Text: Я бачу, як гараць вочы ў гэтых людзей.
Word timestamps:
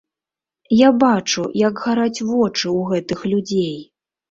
Я 0.75 0.89
бачу, 1.03 1.45
як 1.67 1.75
гараць 1.85 2.17
вочы 2.31 2.65
ў 2.65 2.91
гэтых 2.95 3.19
людзей. 3.35 3.79